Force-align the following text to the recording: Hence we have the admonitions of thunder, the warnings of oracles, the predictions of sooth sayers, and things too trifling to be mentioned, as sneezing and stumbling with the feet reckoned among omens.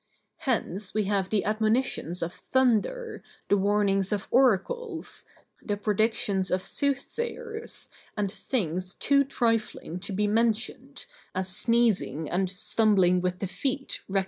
Hence 0.39 0.95
we 0.95 1.03
have 1.03 1.29
the 1.29 1.45
admonitions 1.45 2.23
of 2.23 2.33
thunder, 2.33 3.21
the 3.49 3.57
warnings 3.57 4.11
of 4.11 4.27
oracles, 4.31 5.25
the 5.61 5.77
predictions 5.77 6.49
of 6.49 6.63
sooth 6.63 7.07
sayers, 7.07 7.87
and 8.17 8.31
things 8.31 8.95
too 8.95 9.23
trifling 9.23 9.99
to 9.99 10.11
be 10.11 10.25
mentioned, 10.25 11.05
as 11.35 11.55
sneezing 11.55 12.27
and 12.31 12.49
stumbling 12.49 13.21
with 13.21 13.37
the 13.37 13.41
feet 13.45 14.01
reckoned 14.07 14.09
among 14.09 14.15
omens. 14.17 14.19